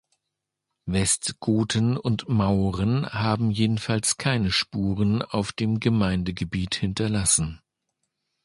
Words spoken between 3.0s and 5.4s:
haben jedenfalls keine Spuren